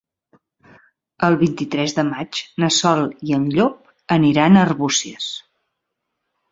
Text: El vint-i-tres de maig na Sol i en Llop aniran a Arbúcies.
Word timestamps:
El 1.27 1.37
vint-i-tres 1.41 1.93
de 1.99 2.05
maig 2.09 2.41
na 2.65 2.71
Sol 2.81 3.05
i 3.29 3.39
en 3.41 3.47
Llop 3.59 3.95
aniran 4.19 4.57
a 4.63 4.69
Arbúcies. 4.71 5.31